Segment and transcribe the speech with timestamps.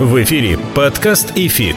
[0.00, 1.74] В эфире подкаст «ИФИТ».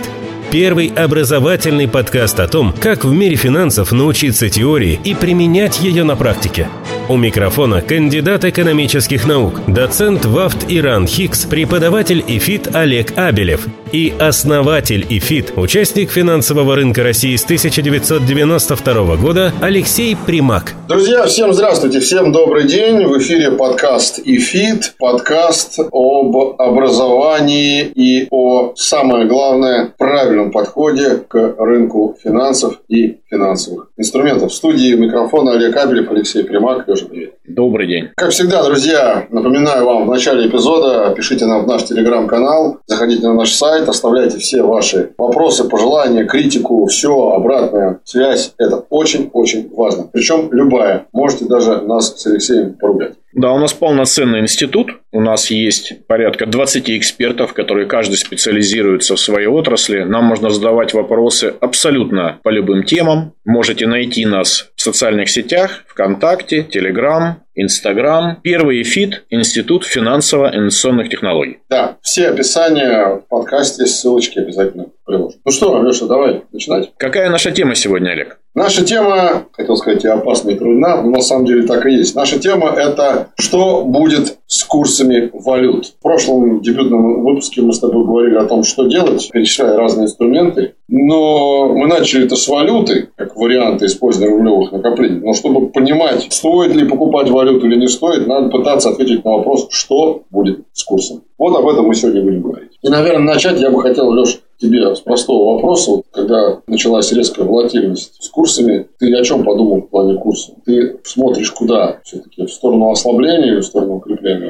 [0.51, 6.15] Первый образовательный подкаст о том, как в мире финансов научиться теории и применять ее на
[6.15, 6.69] практике–
[7.09, 15.05] у микрофона кандидат экономических наук, доцент ВАВТ и РАНХиГС, преподаватель ИФИТ Олег Абелев и основатель
[15.09, 20.73] ИФИТ, участник финансового рынка России с 1992 года Алексей Примак.
[20.87, 23.05] Друзья, всем здравствуйте, всем добрый день.
[23.05, 32.15] В эфире подкаст ИФИТ, подкаст об образовании и о, самое главное, правильном подходе к рынку
[32.21, 34.51] финансов и финансовых инструментов.
[34.51, 36.85] В студии микрофона Олег Абелев, Алексей Примак.
[36.91, 37.35] Леша, привет.
[37.45, 38.09] Добрый день.
[38.17, 43.33] Как всегда, друзья, напоминаю вам в начале эпизода, пишите нам в наш телеграм-канал, заходите на
[43.33, 48.53] наш сайт, оставляйте все ваши вопросы, пожелания, критику, все, обратная связь.
[48.57, 50.09] Это очень-очень важно.
[50.11, 51.05] Причем любая.
[51.13, 53.13] Можете даже нас с Алексеем порубять.
[53.33, 54.89] Да, у нас полноценный институт.
[55.13, 60.03] У нас есть порядка 20 экспертов, которые каждый специализируется в своей отрасли.
[60.03, 63.33] Нам можно задавать вопросы абсолютно по любым темам.
[63.45, 68.37] Можете найти нас в социальных сетях, ВКонтакте, Телеграм, Инстаграм.
[68.41, 71.59] Первый ФИТ– Институт финансово-инвестиционных технологий.
[71.69, 75.35] Да, все описания в подкасте, ссылочки обязательно приложу.
[75.45, 76.91] Ну что, Леша, давай начинать.
[76.97, 78.39] Какая наша тема сегодня, Олег?
[78.55, 82.15] Наша тема, хотел сказать, и опасна, и трудна, но на самом деле так и есть.
[82.15, 85.93] Наша тема– это что будет с курсами валют.
[85.99, 90.73] В прошлом дебютном выпуске мы с тобой говорили о том, что делать, перечисляя разные инструменты.
[90.89, 95.21] Но мы начали это с валюты, как варианта использования рублевых накоплений.
[95.21, 99.67] Но чтобы понимать, стоит ли покупать валюту или не стоит, надо пытаться ответить на вопрос,
[99.69, 101.23] что будет с курсом.
[101.37, 102.71] Вот об этом мы сегодня будем говорить.
[102.81, 105.91] И, наверное, начать я бы хотел, Леш, тебе с простого вопроса.
[105.91, 110.53] Вот, когда началась резкая волатильность с курсами, ты о чем подумал в плане курса?
[110.65, 111.99] Ты смотришь куда?
[112.03, 114.40] Все-таки в сторону ослабления или в сторону укрепления?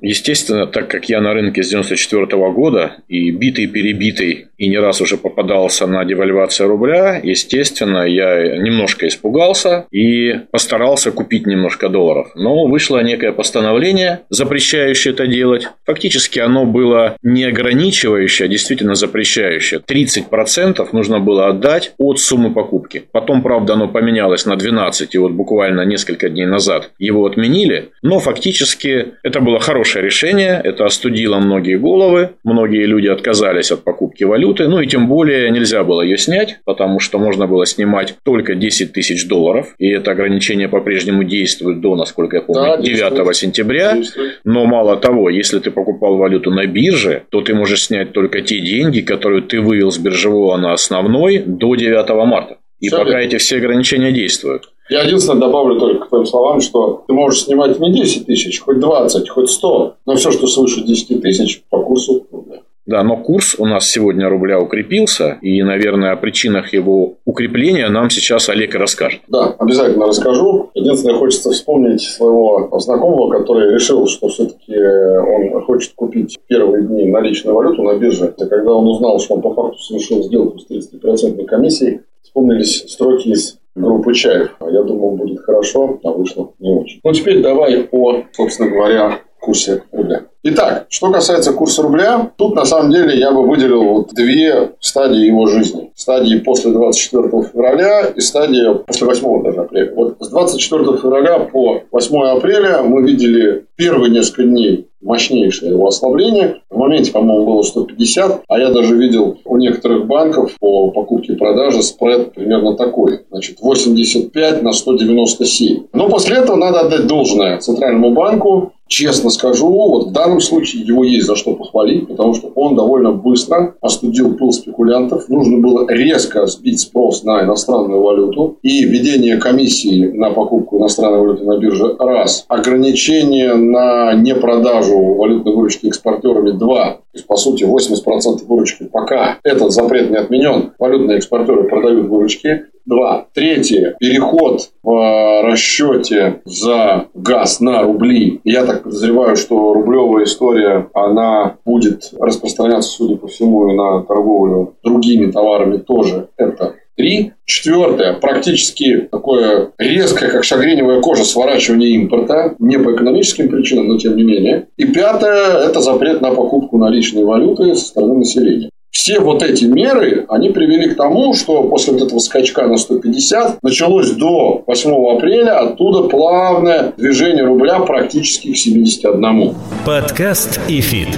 [0.00, 5.16] Естественно, так как я на рынке с 94 года и битый-перебитый, и не раз уже
[5.16, 12.32] попадался на девальвацию рубля, естественно, я немножко испугался и постарался купить немножко долларов.
[12.34, 15.68] Но вышло некое постановление, запрещающее это делать.
[15.84, 19.78] Фактически оно было не ограничивающее, а действительно запрещающее составляющая.
[19.78, 23.04] 30% нужно было отдать от суммы покупки.
[23.12, 27.90] Потом, правда, оно поменялось на 12, и вот буквально несколько дней назад его отменили.
[28.02, 34.24] Но фактически это было хорошее решение, это остудило многие головы, многие люди отказались от покупки
[34.24, 38.54] валюты, ну и тем более нельзя было ее снять, потому что можно было снимать только
[38.54, 43.36] 10 тысяч долларов, и это ограничение по-прежнему действует до, насколько я помню, да, 9 действует.
[43.36, 43.94] сентября.
[43.94, 44.40] Действует.
[44.44, 48.60] Но мало того, если ты покупал валюту на бирже, то ты можешь снять только те
[48.60, 52.58] деньги, которые ты вывел с биржевого на основной до 9 марта.
[52.80, 54.70] И все пока эти все ограничения действуют.
[54.90, 58.80] Я единственное добавлю только к твоим словам, что ты можешь снимать не 10 тысяч, хоть
[58.80, 62.60] 20, хоть 100, но все, что свыше 10 тысяч, по курсу рубля.
[62.86, 68.10] Да, но курс у нас сегодня рубля укрепился, и, наверное, о причинах его укрепления нам
[68.10, 69.22] сейчас Олег и расскажет.
[69.26, 70.70] Да, обязательно расскажу.
[70.74, 77.54] Единственное, хочется вспомнить своего знакомого, который решил, что все-таки он хочет купить первые дни наличную
[77.56, 78.26] валюту на бирже.
[78.26, 83.28] Это когда он узнал, что он по факту совершил сделку с 30% комиссией, вспомнились строки
[83.28, 84.54] из группы Чаев.
[84.60, 87.00] Я думал, будет хорошо, а вышло не очень.
[87.02, 90.22] Ну, теперь давай о, собственно говоря, курсе рубля.
[90.42, 95.26] Итак, что касается курса рубля, тут на самом деле я бы выделил вот две стадии
[95.26, 95.90] его жизни.
[95.94, 99.94] Стадии после 24 февраля и стадия после 8 даже апреля.
[99.94, 106.62] Вот с 24 февраля по 8 апреля мы видели первые несколько дней мощнейшее его ослабление.
[106.70, 111.36] В моменте, по-моему, было 150, а я даже видел у некоторых банков по покупке и
[111.36, 113.20] продаже спред примерно такой.
[113.30, 115.86] Значит, 85 на 197.
[115.92, 118.72] Но после этого надо отдать должное Центральному банку.
[118.96, 123.10] Честно скажу, вот в данном случае его есть за что похвалить, потому что он довольно
[123.10, 125.28] быстро остудил пыл спекулянтов.
[125.28, 131.42] Нужно было резко сбить спрос на иностранную валюту и введение комиссии на покупку иностранной валюты
[131.42, 132.44] на бирже– раз.
[132.46, 136.90] Ограничение на непродажу валютной выручки экспортерами– два.
[136.90, 140.72] То есть, по сути, 80% выручки пока этот запрет не отменен.
[140.78, 142.66] Валютные экспортеры продают выручки.
[142.86, 143.26] Два.
[143.32, 143.96] Третье.
[143.98, 148.40] Переход в э, расчете за газ на рубли.
[148.44, 154.74] Я так подозреваю, что рублевая история, она будет распространяться, судя по всему, и на торговлю
[154.82, 156.28] другими товарами тоже.
[156.36, 157.32] Это Три.
[157.44, 158.14] Четвертое.
[158.14, 162.54] Практически такое резкое, как шагреневая кожа, сворачивание импорта.
[162.60, 164.68] Не по экономическим причинам, но тем не менее.
[164.76, 165.66] И пятое.
[165.68, 168.70] Это запрет на покупку наличной валюты со стороны населения.
[168.94, 173.60] Все вот эти меры, они привели к тому, что после вот этого скачка на 150
[173.60, 179.52] началось до 8 апреля оттуда плавное движение рубля практически к 71.
[179.84, 181.08] Подкаст «Эфит».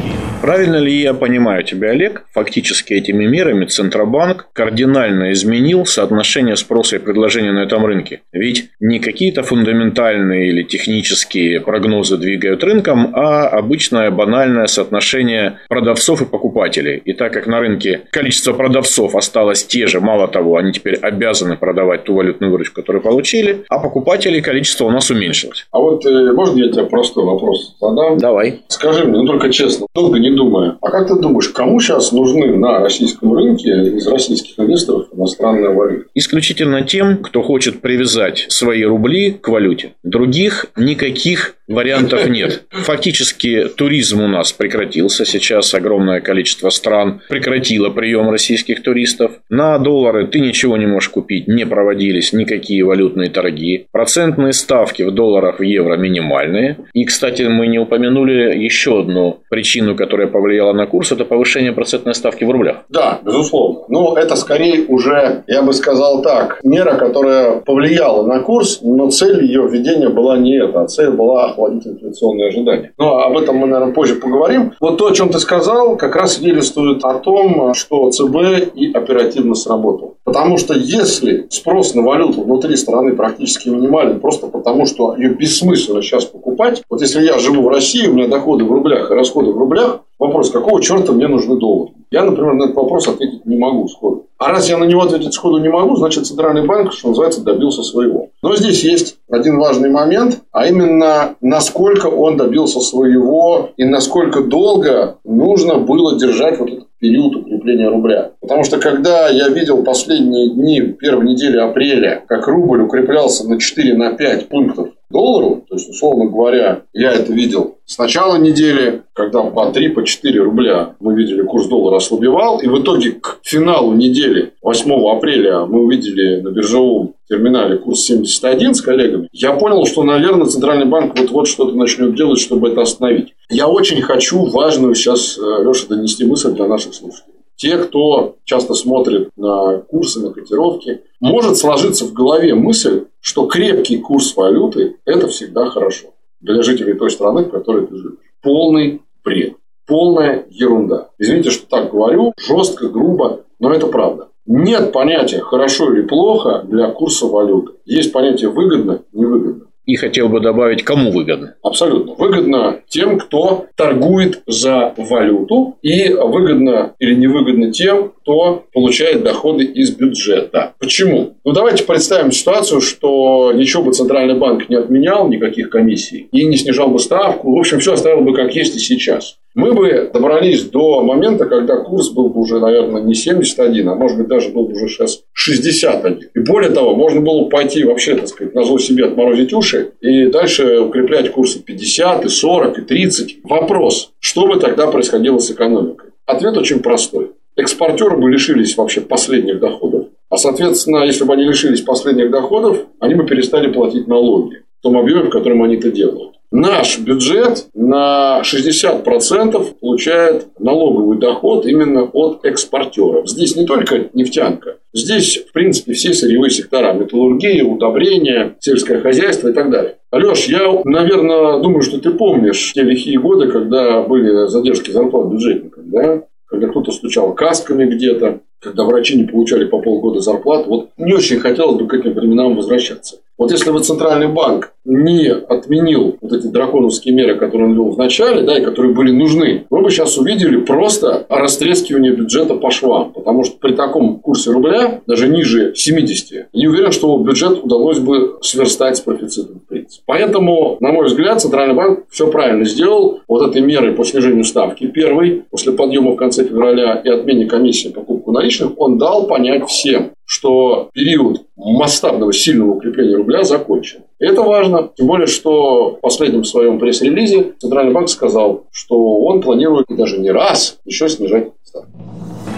[0.42, 2.26] Правильно ли я понимаю тебя, Олег?
[2.32, 8.20] Фактически этими мерами Центробанк кардинально изменил соотношение спроса и предложения на этом рынке.
[8.32, 16.26] Ведь не какие-то фундаментальные или технические прогнозы двигают рынком, а обычное банальное соотношение продавцов и
[16.26, 16.98] покупателей.
[17.04, 21.56] И так как на рынке количество продавцов осталось те же, мало того, они теперь обязаны
[21.56, 25.66] продавать ту валютную выручку, которую получили, а покупателей количество у нас уменьшилось.
[25.72, 28.18] А вот э, можно я тебе простой вопрос задам?
[28.18, 28.62] Давай.
[28.68, 32.56] Скажи мне, ну только честно, долго не думая, а как ты думаешь, кому сейчас нужны
[32.56, 36.06] на российском рынке из российских инвесторов иностранная валюта?
[36.14, 39.94] Исключительно тем, кто хочет привязать свои рубли к валюте.
[40.02, 42.64] Других никаких Вариантов нет.
[42.70, 45.24] Фактически туризм у нас прекратился.
[45.24, 49.32] Сейчас огромное количество стран прекратило прием российских туристов.
[49.50, 51.48] На доллары ты ничего не можешь купить.
[51.48, 53.86] Не проводились никакие валютные торги.
[53.90, 56.78] Процентные ставки в долларах, в евро минимальные.
[56.92, 61.10] И, кстати, мы не упомянули еще одну причину, которая повлияла на курс.
[61.10, 62.84] Это повышение процентной ставки в рублях.
[62.88, 63.80] Да, безусловно.
[63.88, 69.44] Но это скорее уже, я бы сказал так, мера, которая повлияла на курс, но цель
[69.44, 70.82] ее введения была не эта.
[70.82, 72.92] А цель была охладить инфляционные ожидания.
[72.98, 74.72] Но об этом мы, наверное, позже поговорим.
[74.80, 79.54] Вот то, о чем ты сказал, как раз свидетельствует о том, что ЦБ и оперативно
[79.54, 80.16] сработал.
[80.24, 86.02] Потому что если спрос на валюту внутри страны практически минимален, просто потому что ее бессмысленно
[86.02, 89.52] сейчас покупать, вот если я живу в России, у меня доходы в рублях и расходы
[89.52, 91.92] в рублях, вопрос, какого черта мне нужны доллары?
[92.10, 94.26] Я, например, на этот вопрос ответить не могу сходу.
[94.38, 97.82] А раз я на него ответить сходу не могу, значит, Центральный банк, что называется, добился
[97.82, 98.28] своего.
[98.42, 105.18] Но здесь есть один важный момент, а именно, насколько он добился своего и насколько долго
[105.24, 108.32] нужно было держать вот этот период укрепления рубля.
[108.40, 113.94] Потому что когда я видел последние дни первой недели апреля, как рубль укреплялся на 4
[113.94, 119.42] на 5 пунктов доллару, то есть, условно говоря, я это видел с начала недели, когда
[119.42, 123.92] по 3, по 4 рубля мы видели курс доллара ослабевал, и в итоге к финалу
[123.94, 130.02] недели 8 апреля мы увидели на биржевом терминале курс 71 с коллегами, я понял, что,
[130.02, 133.34] наверное, Центральный банк вот-вот что-то начнет делать, чтобы это остановить.
[133.48, 137.35] Я очень хочу важную сейчас, э, Леша, донести мысль для наших слушателей.
[137.56, 143.98] Те, кто часто смотрит на курсы, на котировки, может сложиться в голове мысль, что крепкий
[143.98, 146.08] курс валюты– это всегда хорошо
[146.40, 148.18] для жителей той страны, в которой ты живешь.
[148.42, 149.54] Полный бред.
[149.86, 151.10] Полная ерунда.
[151.18, 154.28] Извините, что так говорю, жестко, грубо, но это правда.
[154.44, 157.72] Нет понятия хорошо или плохо для курса валюты.
[157.84, 159.66] Есть понятие выгодно, невыгодно.
[159.86, 161.54] И хотел бы добавить, кому выгодно?
[161.62, 162.14] Абсолютно.
[162.14, 169.90] Выгодно тем, кто торгует за валюту, и выгодно или невыгодно тем, кто получает доходы из
[169.90, 170.74] бюджета.
[170.80, 171.36] Почему?
[171.44, 176.56] Ну, давайте представим ситуацию, что ничего бы Центральный банк не отменял, никаких комиссий, и не
[176.56, 177.54] снижал бы ставку.
[177.54, 181.78] В общем, все оставил бы как есть и сейчас мы бы добрались до момента, когда
[181.78, 185.22] курс был бы уже, наверное, не 71, а может быть даже был бы уже сейчас
[185.32, 186.28] 61.
[186.34, 189.92] И более того, можно было бы пойти вообще, так сказать, на зло себе отморозить уши
[190.02, 193.38] и дальше укреплять курсы 50, и 40, и 30.
[193.44, 196.10] Вопрос, что бы тогда происходило с экономикой?
[196.26, 197.30] Ответ очень простой.
[197.56, 200.08] Экспортеры бы лишились вообще последних доходов.
[200.28, 205.22] А, соответственно, если бы они лишились последних доходов, они бы перестали платить налоги том объеме,
[205.22, 206.36] в котором они это делают.
[206.52, 213.28] Наш бюджет на 60% получает налоговый доход именно от экспортеров.
[213.28, 214.76] Здесь не только нефтянка.
[214.94, 216.92] Здесь, в принципе, все сырьевые сектора.
[216.92, 219.96] Металлургия, удобрения, сельское хозяйство и так далее.
[220.12, 225.90] Алеш, я, наверное, думаю, что ты помнишь те лихие годы, когда были задержки зарплат бюджетникам,
[225.90, 226.22] да?
[226.46, 230.66] Когда кто-то стучал касками где-то, когда врачи не получали по полгода зарплат.
[230.68, 233.16] Вот не очень хотелось бы к этим временам возвращаться.
[233.38, 237.98] Вот если бы Центральный банк не отменил вот эти драконовские меры, которые он ввел в
[237.98, 243.12] начале, да, и которые были нужны, мы бы сейчас увидели просто растрескивание бюджета по швам.
[243.12, 248.38] Потому что при таком курсе рубля, даже ниже 70, не уверен, что бюджет удалось бы
[248.40, 249.60] сверстать с профицитом.
[250.06, 253.20] Поэтому, на мой взгляд, Центральный банк все правильно сделал.
[253.28, 257.88] Вот этой мерой по снижению ставки первой, после подъема в конце февраля и отмене комиссии
[257.88, 264.00] покупку наличных, он дал понять всем, что период масштабного сильного укрепления рубля закончен.
[264.18, 269.40] И это важно, тем более, что в последнем своем пресс-релизе Центральный банк сказал, что он
[269.40, 271.90] планирует и даже не раз еще снижать ставку.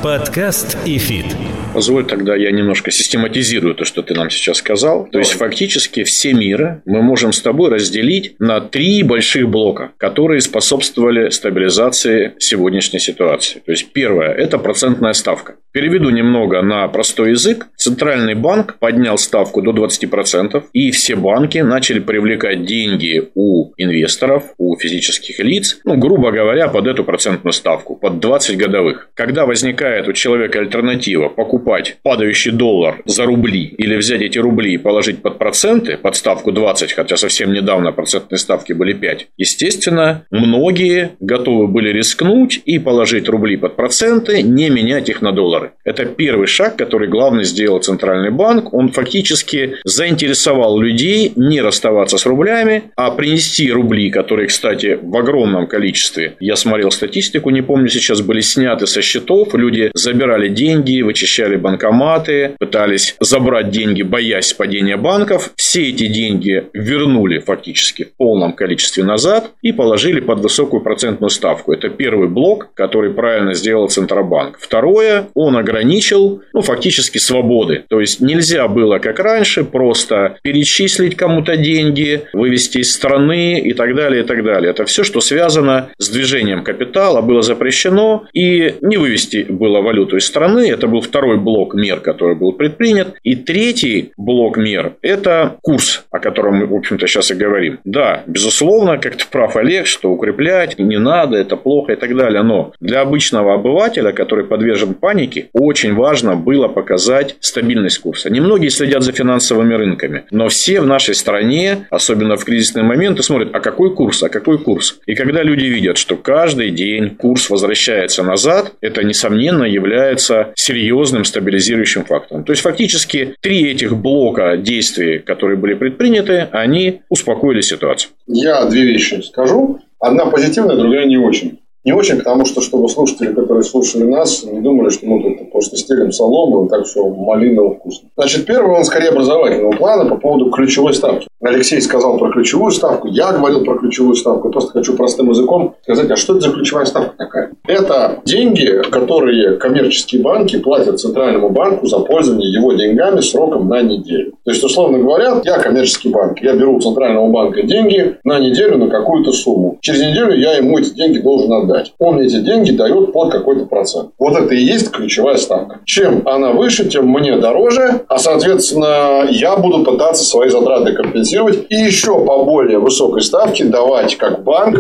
[0.02, 1.26] Подкаст «Эфит».
[1.74, 5.06] Позволь тогда я немножко систематизирую то, что ты нам сейчас сказал.
[5.12, 10.40] То есть, фактически все миры мы можем с тобой разделить на три больших блока, которые
[10.40, 13.60] способствовали стабилизации сегодняшней ситуации.
[13.64, 15.56] То есть, первое– это процентная ставка.
[15.72, 17.66] Переведу немного на простой язык.
[17.76, 24.76] Центральный банк поднял ставку до 20%, и все банки начали привлекать деньги у инвесторов, у
[24.78, 29.10] физических лиц, ну, грубо говоря, под эту процентную ставку, под 20 годовых.
[29.14, 34.78] Когда возникает у человека альтернатива покупать падающий доллар за рубли или взять эти рубли и
[34.78, 41.10] положить под проценты, под ставку 20, хотя совсем недавно процентные ставки были 5, естественно, многие
[41.20, 45.72] готовы были рискнуть и положить рубли под проценты, не менять их на доллары.
[45.84, 48.72] Это первый шаг, который главный сделал Центральный банк.
[48.74, 55.66] Он фактически заинтересовал людей не расставаться с рублями, а принести рубли, которые, кстати, в огромном
[55.66, 61.56] количестве, я смотрел статистику, не помню сейчас, были сняты со счетов, люди забирали деньги, вычищали
[61.56, 65.50] банкоматы, пытались забрать деньги, боясь падения банков.
[65.56, 71.72] Все эти деньги вернули фактически в полном количестве назад и положили под высокую процентную ставку.
[71.72, 74.58] Это первый блок, который правильно сделал Центробанк.
[74.60, 77.84] Второе, он ограничил, ну, фактически свободы.
[77.88, 83.94] То есть, нельзя было, как раньше, просто перечислить кому-то деньги, вывести из страны и так
[83.94, 84.70] далее, и так далее.
[84.70, 90.26] Это все, что связано с движением капитала, было запрещено, и не вывести было валюту из
[90.26, 90.70] страны.
[90.70, 93.14] Это был второй блок мер, который был предпринят.
[93.22, 97.78] И третий блок мер– это курс, о котором мы, в общем-то, сейчас и говорим.
[97.84, 102.42] Да, безусловно, как ты прав, Олег, что укреплять не надо, это плохо и так далее.
[102.42, 108.30] Но для обычного обывателя, который подвержен панике, очень важно было показать стабильность курса.
[108.30, 113.50] Немногие следят за финансовыми рынками, но все в нашей стране, особенно в кризисные моменты, смотрят,
[113.54, 115.00] а какой курс, а какой курс.
[115.06, 122.04] И когда люди видят, что каждый день курс возвращается назад, это, несомненно, является серьезным стабилизирующим
[122.04, 122.44] фактором.
[122.44, 128.12] То есть, фактически, три этих блока действий, которые были предприняты, они успокоили ситуацию.
[128.26, 129.80] Я две вещи скажу.
[130.00, 131.58] Одна позитивная, другая не очень.
[131.84, 135.76] Не очень, потому что, чтобы слушатели, которые слушали нас, не думали, что мы тут просто
[135.76, 138.08] стелим солому и так все малиново вкусно.
[138.16, 141.28] Значит, первый он скорее образовательного плана по поводу ключевой ставки.
[141.40, 144.50] Алексей сказал про ключевую ставку, я говорил про ключевую ставку.
[144.50, 147.52] Просто хочу простым языком сказать, а что это за ключевая ставка такая?
[147.68, 154.32] Это деньги, которые коммерческие банки платят Центральному банку за пользование его деньгами сроком на неделю.
[154.44, 158.76] То есть, условно говоря, я коммерческий банк, я беру у Центрального банка деньги на неделю
[158.78, 159.78] на какую-то сумму.
[159.80, 161.67] Через неделю я ему эти деньги должен отдать.
[161.98, 164.10] Он мне эти деньги дает под какой-то процент.
[164.18, 165.80] Вот это и есть ключевая ставка.
[165.84, 171.74] Чем она выше, тем мне дороже, а, соответственно, я буду пытаться свои затраты компенсировать и
[171.76, 174.78] еще по более высокой ставке давать как банк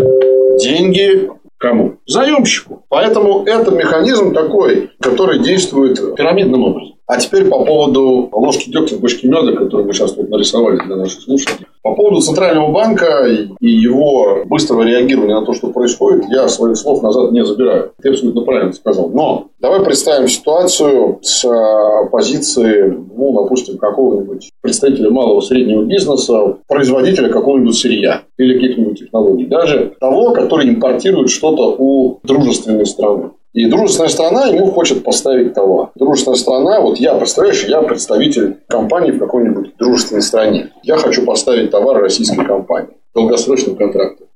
[0.60, 1.96] деньги кому?
[2.06, 2.84] Заемщику.
[2.88, 6.94] Поэтому это механизм такой, который действует пирамидным образом.
[7.06, 10.96] А теперь по поводу ложки дегтя в бочке меда, которую мы сейчас тут нарисовали для
[10.96, 11.66] наших слушателей.
[11.88, 17.02] По поводу Центрального банка и его быстрого реагирования на то, что происходит, я своих слов
[17.02, 17.92] назад не забираю.
[18.02, 19.08] Ты абсолютно правильно сказал.
[19.08, 27.30] Но давай представим ситуацию с а, позиции, ну, допустим, какого-нибудь представителя малого среднего бизнеса, производителя
[27.30, 29.46] какого-нибудь сырья или каких-нибудь технологий.
[29.46, 33.30] Даже того, который импортирует что-то у дружественной страны.
[33.58, 35.90] И дружественная страна ему хочет поставить товар.
[35.96, 40.70] Дружественная страна, вот я, представляешь, я представитель компании в какой-нибудь дружественной стране.
[40.84, 42.94] Я хочу поставить товар российской компании.
[43.16, 44.28] Долгосрочным контрактом.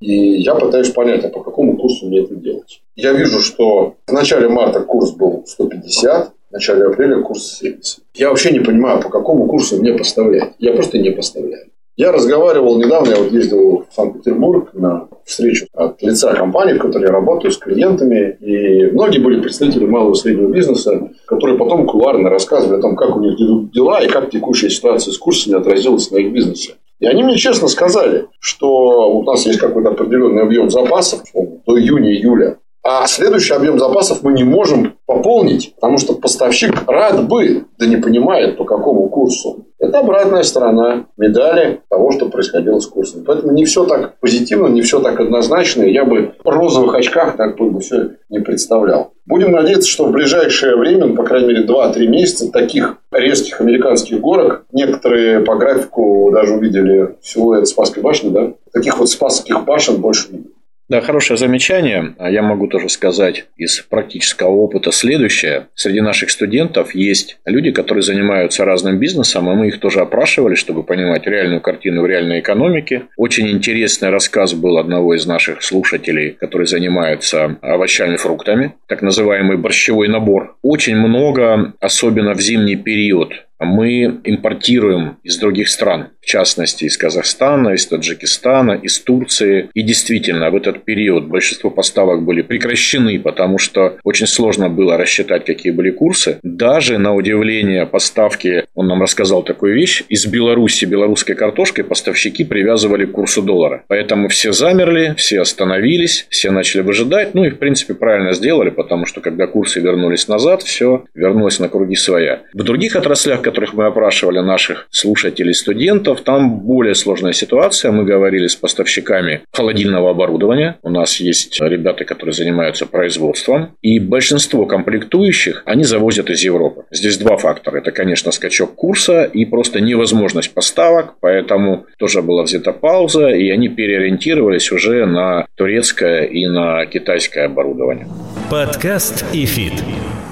[0.00, 2.82] И я пытаюсь понять, а по какому курсу мне это делать.
[2.96, 8.00] Я вижу, что в начале марта курс был 150, в начале апреля курс 70.
[8.12, 10.52] Я вообще не понимаю, по какому курсу мне поставлять.
[10.58, 11.70] Я просто не поставляю.
[11.96, 17.04] Я разговаривал недавно, я вот ездил в Санкт-Петербург на встречу от лица компании, в которой
[17.04, 18.36] я работаю, с клиентами.
[18.40, 23.16] И многие были представители малого и среднего бизнеса, которые потом кулуарно рассказывали о том, как
[23.16, 26.74] у них идут дела и как текущая ситуация с курсами отразилась на их бизнесе.
[27.00, 32.58] И они мне честно сказали, что у нас есть какой-то определенный объем запасов до июня-июля.
[32.88, 37.96] А следующий объем запасов мы не можем пополнить, потому что поставщик рад бы, да не
[37.96, 39.66] понимает, по какому курсу.
[39.80, 43.24] Это обратная сторона медали того, что происходило с курсом.
[43.26, 45.82] Поэтому не все так позитивно, не все так однозначно.
[45.82, 49.10] Я бы в розовых очках так бы все не представлял.
[49.26, 54.20] Будем надеяться, что в ближайшее время, ну, по крайней мере, 2-3 месяца таких резких американских
[54.20, 60.28] горок, некоторые по графику даже увидели силуэт Спасской башни, да, таких вот Спасских башен больше
[60.30, 60.55] не будет.
[60.88, 62.14] Да, хорошее замечание.
[62.18, 65.66] А я могу тоже сказать из практического опыта следующее.
[65.74, 70.84] Среди наших студентов есть люди, которые занимаются разным бизнесом, а мы их тоже опрашивали, чтобы
[70.84, 73.02] понимать реальную картину в реальной экономике.
[73.16, 79.56] Очень интересный рассказ был одного из наших слушателей, который занимается овощами и фруктами, так называемый
[79.56, 80.56] борщевой набор.
[80.62, 87.68] Очень много, особенно в зимний период, мы импортируем из других стран, в частности из Казахстана,
[87.68, 89.70] из Таджикистана, из Турции.
[89.74, 95.44] И действительно, в этот период большинство поставок были прекращены, потому что очень сложно было рассчитать,
[95.44, 96.40] какие были курсы.
[96.42, 103.06] Даже на удивление поставки, он нам рассказал такую вещь, из Беларуси белорусской картошкой поставщики привязывали
[103.06, 103.84] к курсу доллара.
[103.86, 107.34] Поэтому все замерли, все остановились, все начали выжидать.
[107.34, 111.68] Ну и, в принципе, правильно сделали, потому что когда курсы вернулись назад, все вернулось на
[111.68, 112.42] круги своя.
[112.52, 117.92] В других отраслях, которых мы опрашивали наших слушателей, студентов, там более сложная ситуация.
[117.92, 120.78] Мы говорили с поставщиками холодильного оборудования.
[120.82, 123.76] У нас есть ребята, которые занимаются производством.
[123.82, 126.84] И большинство комплектующих они завозят из Европы.
[126.90, 127.78] Здесь два фактора.
[127.78, 131.14] Это, конечно, скачок курса и просто невозможность поставок.
[131.20, 138.06] Поэтому тоже была взята пауза, и они переориентировались уже на турецкое и на китайское оборудование.
[138.50, 139.72] Подкаст ИФИТ.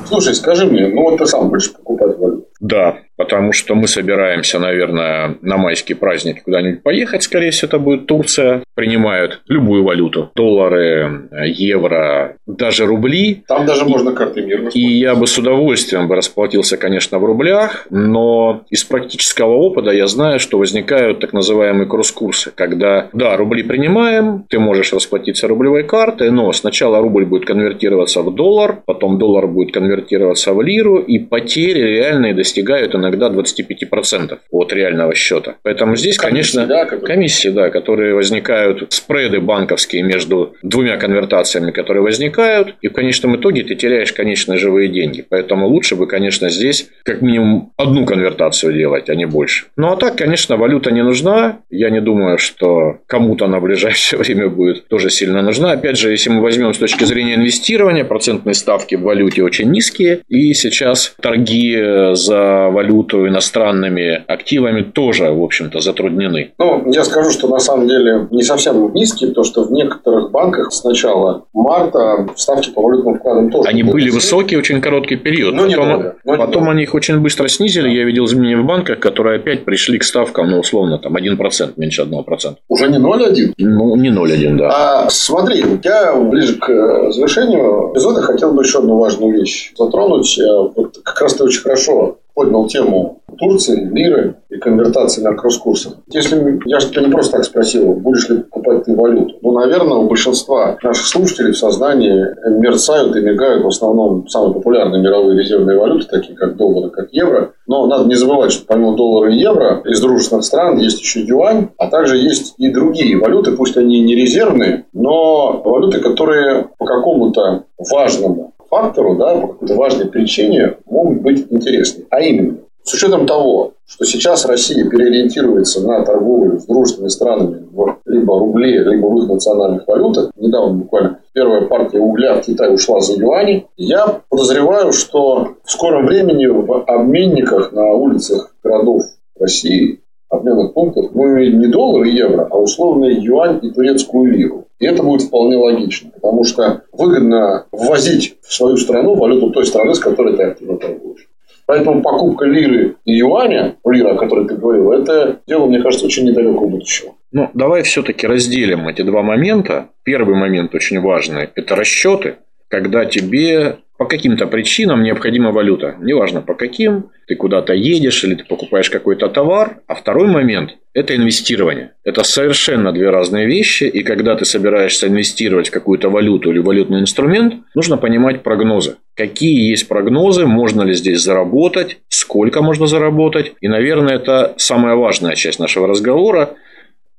[0.06, 2.48] Слушай, скажи мне, ну вот ты сам будешь покупать валюту.
[2.60, 7.22] Да, потому что мы собираемся, наверное, на майские праздники куда-нибудь поехать.
[7.22, 8.62] Скорее всего, это будет Турция.
[8.74, 10.32] Принимают любую валюту.
[10.34, 13.44] Доллары, евро, даже рубли.
[13.46, 17.86] Там даже можно карты мир И я бы с удовольствием бы расплатился, конечно, в рублях,
[17.90, 24.44] но из практического опыта я знаю, что возникают так называемые кросс-курсы, когда, да, рубли принимаем,
[24.48, 29.72] ты можешь расплатиться рублевой картой, но сначала рубль будет конвертироваться в доллар, потом доллар будет
[29.72, 35.56] конвертироваться в лиру, и потери реальные достигают иногда 25% от реального счета.
[35.62, 37.06] Поэтому здесь, комиссии, конечно, да, которые...
[37.06, 43.64] комиссии, да, которые возникают, спреды банковские между двумя конвертациями, которые возникают, и в конечном итоге
[43.64, 45.24] ты теряешь конечные живые деньги.
[45.28, 49.66] Поэтому лучше бы, конечно, здесь как минимум одну конвертацию делать, а не больше.
[49.76, 51.60] Ну а так, конечно, валюта не нужна.
[51.70, 55.72] Я не думаю, что кому-то на ближайшее время будет тоже сильно нужна.
[55.72, 60.20] Опять же, если мы возьмем с точки зрения инвестирования, процентные ставки в валюте очень низкие,
[60.28, 61.76] и сейчас торги
[62.14, 66.52] за валюту иностранными активами тоже, в общем-то, затруднены.
[66.58, 70.72] Ну, я скажу, что на самом деле не совсем низкие, потому что в некоторых банках
[70.72, 75.54] с начала марта ставки по валютным вкладам тоже Они были высокие очень короткий период.
[75.54, 76.70] Но потом недолго, но потом недолго.
[76.70, 77.88] они их очень быстро снизили.
[77.88, 82.02] Я видел изменения в банках, которые опять пришли к ставкам, ну, условно, там 1%, меньше
[82.02, 82.56] 1%.
[82.68, 83.52] Уже не 0,1?
[83.58, 85.04] Ну, не 0,1, да.
[85.04, 90.38] А смотри, я ближе к э, завершению эпизода хотел бы еще одну важную вещь затронуть.
[90.76, 95.94] Вот как раз ты очень хорошо поднял тему Турции, лиры и конвертации на кросс-курсах.
[96.08, 99.98] Если я же тебя не просто так спросил, будешь ли покупать ты валюту, ну, наверное,
[99.98, 102.26] у большинства наших слушателей в сознании
[102.60, 107.52] мерцают и мигают в основном самые популярные мировые резервные валюты, такие как доллары, как евро.
[107.66, 111.70] Но надо не забывать, что помимо доллара и евро из дружественных стран есть еще юань,
[111.78, 117.64] а также есть и другие валюты, пусть они не резервные, но валюты, которые по какому-то
[117.78, 122.06] важному фактору, да, по какой-то важной причине могут быть интересны.
[122.10, 127.98] А именно, с учетом того, что сейчас Россия переориентируется на торговлю с дружественными странами в
[128.06, 133.00] либо рубле, либо в их национальных валютах, недавно буквально первая партия угля в Китай ушла
[133.00, 139.02] за юани, я подозреваю, что в скором времени в обменниках на улицах городов
[139.38, 140.00] России
[140.44, 144.66] обменных пунктов мы увидим не доллар и евро, а условный юань и турецкую лиру.
[144.78, 149.94] И это будет вполне логично, потому что выгодно ввозить в свою страну валюту той страны,
[149.94, 151.28] с которой ты активно торгуешь.
[151.66, 156.26] Поэтому покупка лиры и юаня, лира, о которой ты говорил, это дело, мне кажется, очень
[156.26, 157.14] недалекого будущего.
[157.32, 159.88] Ну, давай все-таки разделим эти два момента.
[160.02, 162.36] Первый момент очень важный– это расчеты,
[162.68, 165.96] когда тебе по каким-то причинам необходима валюта.
[166.00, 169.78] Неважно по каким, ты куда-то едешь или ты покупаешь какой-то товар.
[169.86, 171.92] А второй момент– это инвестирование.
[172.02, 173.84] Это совершенно две разные вещи.
[173.84, 178.96] И когда ты собираешься инвестировать в какую-то валюту или валютный инструмент, нужно понимать прогнозы.
[179.14, 183.52] Какие есть прогнозы, можно ли здесь заработать, сколько можно заработать.
[183.60, 186.54] И, наверное, это самая важная часть нашего разговора–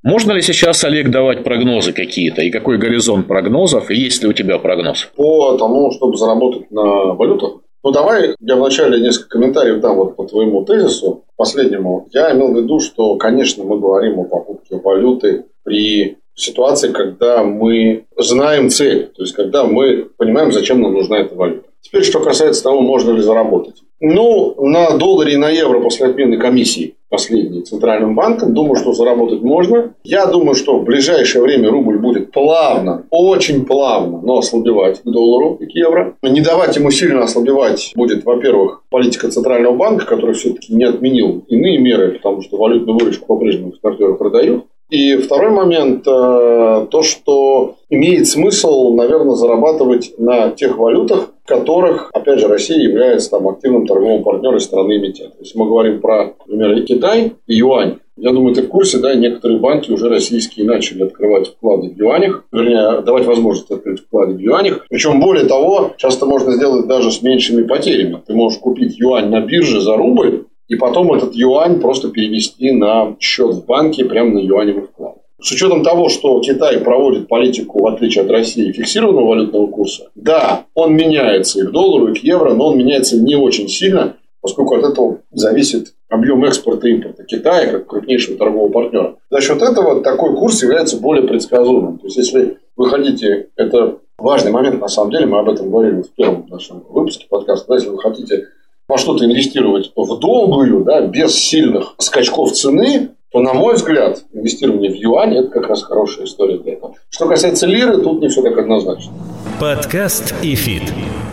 [0.06, 2.44] можно ли сейчас, Олег, давать прогнозы какие-то?
[2.44, 3.90] И какой горизонт прогнозов?
[3.90, 5.10] И есть ли у тебя прогноз?
[5.16, 7.62] По тому, чтобы заработать на валютах?
[7.84, 12.08] Ну, давай я вначале несколько комментариев дам вот по твоему тезису, последнему.
[12.12, 18.06] Я имел в виду, что, конечно, мы говорим о покупке валюты при ситуации, когда мы
[18.16, 21.68] знаем цель, то есть когда мы понимаем, зачем нам нужна эта валюта.
[21.82, 23.76] Теперь, что касается того, можно ли заработать.
[24.00, 28.54] Ну, на долларе и на евро после отмены комиссии последний центральным банком.
[28.54, 29.94] Думаю, что заработать можно.
[30.04, 35.58] Я думаю, что в ближайшее время рубль будет плавно, очень плавно, но ослабевать к доллару
[35.60, 36.16] и к евро.
[36.22, 41.78] Не давать ему сильно ослабевать будет, во-первых, политика Центрального банка, который все-таки не отменил иные
[41.78, 44.66] меры, потому что валютную выручку по-прежнему экспортеры продают.
[44.90, 52.40] И второй момент, э, то, что имеет смысл, наверное, зарабатывать на тех валютах, которых, опять
[52.40, 55.38] же, Россия является там, активным торговым партнером страны эмитента.
[55.40, 59.60] Если мы говорим про, например, Китай и юань, я думаю, ты в курсе, да, некоторые
[59.60, 64.86] банки уже российские начали открывать вклады в юанях, вернее, давать возможность открыть вклады в юанях.
[64.90, 68.22] Причем, более того, часто можно сделать даже с меньшими потерями.
[68.26, 73.18] Ты можешь купить юань на бирже за рубль, и потом этот юань просто перевести на
[73.20, 75.18] счет в банке прямо на юаневый вклад.
[75.46, 80.66] С учетом того, что Китай проводит политику, в отличие от России, фиксированного валютного курса, да,
[80.74, 84.74] он меняется и к доллару, и к евро, но он меняется не очень сильно, поскольку
[84.74, 89.18] от этого зависит объем экспорта и импорта Китая как крупнейшего торгового партнера.
[89.30, 92.00] За счет этого такой курс является более предсказуемым.
[92.00, 96.02] То есть, если вы хотите, это важный момент, на самом деле, мы об этом говорили
[96.02, 98.48] в первом нашем выпуске подкаста, да, если вы хотите
[98.88, 104.90] во что-то инвестировать в долгую, да, без сильных скачков цены, то, на мой взгляд, инвестирование
[104.90, 106.96] в юань– это как раз хорошая история для этого.
[107.10, 109.12] Что касается лиры, тут не все так однозначно.
[109.60, 110.84] Подкаст и фит.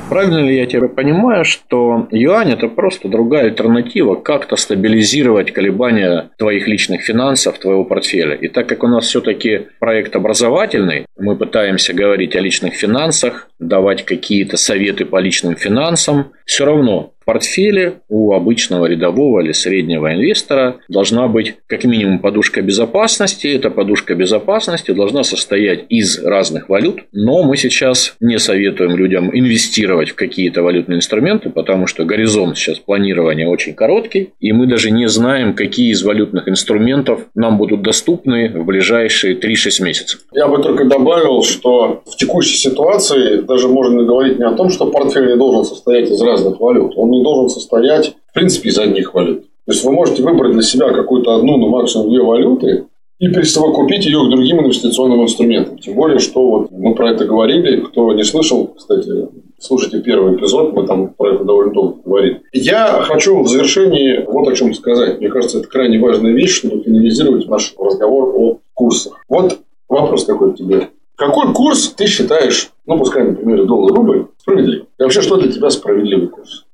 [0.09, 6.67] Правильно ли я тебя понимаю, что юань– это просто другая альтернатива, как-то стабилизировать колебания твоих
[6.67, 8.35] личных финансов, твоего портфеля?
[8.35, 14.05] И так как у нас все-таки проект образовательный, мы пытаемся говорить о личных финансах, давать
[14.05, 21.29] какие-то советы по личным финансам, все равно портфеле у обычного рядового или среднего инвестора должна
[21.29, 23.47] быть как минимум подушка безопасности.
[23.47, 30.11] Эта подушка безопасности должна состоять из разных валют, но мы сейчас не советуем людям инвестировать
[30.11, 35.09] в какие-то валютные инструменты, потому что горизонт сейчас планирования очень короткий, и мы даже не
[35.09, 40.21] знаем, какие из валютных инструментов нам будут доступны в ближайшие 3-6 месяцев.
[40.33, 44.87] Я бы только добавил, что в текущей ситуации даже можно говорить не о том, что
[44.87, 46.93] портфель не должен состоять из разных валют.
[46.97, 49.43] Он не должен состоять, в принципе, из одних валют.
[49.67, 52.87] То есть вы можете выбрать для себя какую-то одну, ну максимум две валюты
[53.23, 55.79] и присовокупить ее к другим инвестиционным инструментам.
[55.79, 57.81] Тем более, что вот мы про это говорили.
[57.81, 59.29] Кто не слышал, кстати,
[59.61, 62.43] слушайте первый эпизод, мы там про это довольно долго говорили.
[62.53, 65.21] Я хочу в завершении вот о чем сказать.
[65.21, 69.21] Мне кажется, это крайне важная вещь, чтобы финализировать наш разговор о курсах.
[69.29, 70.89] Вот вопрос какой тебе.
[71.15, 74.89] Какой курс ты считаешь, ну, пускай, например, доллар-рубль, справедливым?
[74.99, 76.65] И вообще, что для тебя справедливый курс?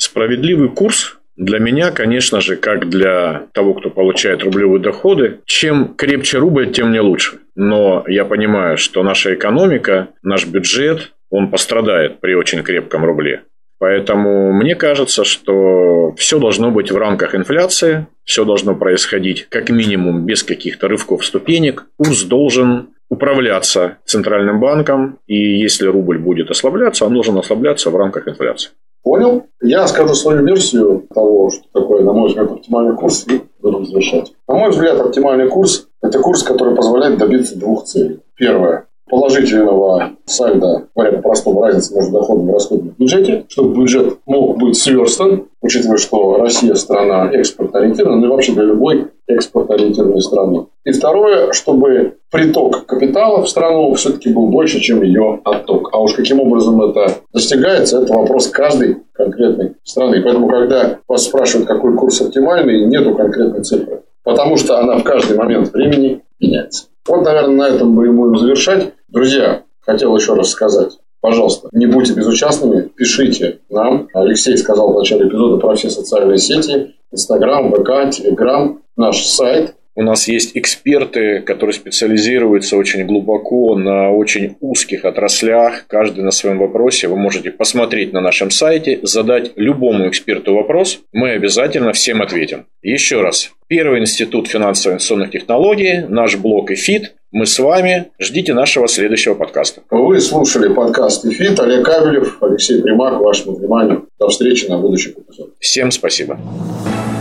[0.00, 6.38] Справедливый курс для меня, конечно же, как для того, кто получает рублевые доходы, чем крепче
[6.38, 7.40] рубль, тем мне лучше.
[7.54, 13.42] Но я понимаю, что наша экономика, наш бюджет, он пострадает при очень крепком рубле.
[13.78, 20.24] Поэтому мне кажется, что все должно быть в рамках инфляции, все должно происходить как минимум
[20.24, 21.84] без каких-то рывков ступенек.
[21.98, 28.28] Курс должен управляться центральным банком, и если рубль будет ослабляться, он должен ослабляться в рамках
[28.28, 28.70] инфляции.
[29.02, 29.46] Понял?
[29.60, 34.32] Я скажу свою версию того, что такое, на мой взгляд, оптимальный курс, и буду завершать.
[34.46, 38.20] На мой взгляд, оптимальный курс– это курс, который позволяет добиться двух целей.
[38.36, 44.58] Первое положительного сальда, говоря по-простому, разницы между доходом и расходом в бюджете, чтобы бюджет мог
[44.58, 50.66] быть сверстан, учитывая, что Россия страна экспортно-ориентированная, ну и вообще для любой экспортно-ориентированной страны.
[50.84, 55.90] И второе, чтобы приток капитала в страну все-таки был больше, чем ее отток.
[55.92, 60.22] А уж каким образом это достигается, это вопрос каждой конкретной страны.
[60.22, 64.02] Поэтому, когда вас спрашивают, какой курс оптимальный, нету конкретной цифры.
[64.22, 66.84] Потому что она в каждый момент времени меняется.
[67.08, 68.92] Вот, наверное, на этом мы будем завершать.
[69.10, 70.98] Друзья, хотел еще раз сказать.
[71.20, 74.08] Пожалуйста, не будьте безучастными, пишите нам.
[74.14, 76.94] Алексей сказал в начале эпизода про все социальные сети.
[77.10, 79.74] Инстаграм, ВК, Телеграм, наш сайт.
[79.94, 86.58] У нас есть эксперты, которые специализируются очень глубоко на очень узких отраслях, каждый на своем
[86.58, 87.08] вопросе.
[87.08, 92.66] Вы можете посмотреть на нашем сайте, задать любому эксперту вопрос, мы обязательно всем ответим.
[92.82, 97.14] Еще раз, Первый институт финансово-инвестиционных технологий, наш блог «Эфит».
[97.30, 98.06] Мы с вами.
[98.18, 99.82] Ждите нашего следующего подкаста.
[99.90, 101.60] Вы слушали подкаст «ИФИТ».
[101.60, 103.20] Олег Абелев, Алексей Примак.
[103.20, 104.08] Вашему вниманию.
[104.18, 105.54] До встречи на будущих эпизодах.
[105.60, 106.36] Всем спасибо.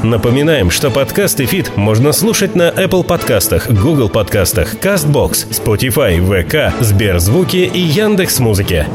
[0.03, 7.57] Напоминаем, что подкаст «ИФИТ» можно слушать на Apple подкастах, Google подкастах, CastBox, Spotify, VK, Сберзвуки
[7.57, 8.88] и Яндекс.Музыке.